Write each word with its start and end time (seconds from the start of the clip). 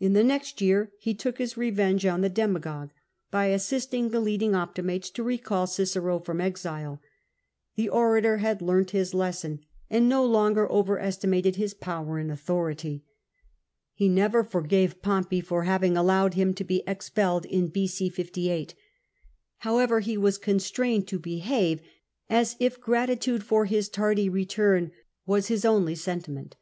In 0.00 0.12
the 0.14 0.24
next 0.24 0.60
year 0.60 0.90
he 0.98 1.14
took 1.14 1.38
his 1.38 1.56
revenge 1.56 2.04
on 2.04 2.20
the 2.20 2.28
demagogue, 2.28 2.90
by 3.30 3.46
assist 3.46 3.94
ing 3.94 4.10
tlxe 4.10 4.20
leading 4.24 4.54
Optimates 4.56 5.08
to 5.10 5.22
recall 5.22 5.68
Cicero 5.68 6.18
from 6.18 6.40
exile, 6.40 7.00
The 7.76 7.88
orator 7.88 8.38
had 8.38 8.60
learnt 8.60 8.90
his 8.90 9.14
lesson, 9.14 9.60
and 9.88 10.08
no 10.08 10.26
longer 10.26 10.68
over 10.68 10.98
esti 10.98 11.28
From 11.28 11.30
the 11.30 11.42
!\fi<sein>t 11.42 11.42
THE 11.42 11.56
FAMINE 11.58 11.60
OF 11.62 11.62
B.a 11.62 11.62
57 11.62 11.62
^269 11.62 11.62
mated 11.62 11.62
Ms 11.62 11.74
own 11.74 11.78
power 11.80 12.18
and 12.18 12.32
authority. 12.32 13.04
He 13.94 14.08
never 14.08 14.42
for 14.42 14.62
gave 14.62 15.00
Pompey 15.02 15.40
for 15.40 15.62
having 15.62 15.96
allowed 15.96 16.34
him 16.34 16.54
to 16.54 16.64
be 16.64 16.82
expelled 16.84 17.44
in 17.46 17.68
B.c. 17.68 18.08
58. 18.10 18.74
However, 19.58 20.00
he 20.00 20.16
was 20.18 20.38
constrained 20.38 21.06
to 21.06 21.20
behave 21.20 21.80
as 22.28 22.56
if 22.58 22.80
gratitude 22.80 23.44
for 23.44 23.66
his 23.66 23.88
tardy 23.88 24.28
return 24.28 24.90
was 25.24 25.46
his 25.46 25.64
only 25.64 25.94
sentiment. 25.94 26.56